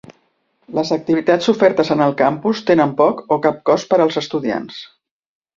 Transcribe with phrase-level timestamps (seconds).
[0.77, 4.85] Les activitats ofertes en el campus tenen poc o cap cost per als estudiants.